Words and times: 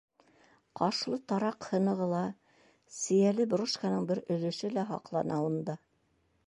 Ҡашлы 0.79 1.19
тараҡ 1.31 1.67
һынығы 1.73 2.07
ла, 2.13 2.21
сейәле 3.01 3.47
брошканың 3.53 4.09
бер 4.13 4.25
өлөшө 4.37 4.75
лә 4.79 4.89
һаҡлана 4.95 5.41
унда. 5.51 5.81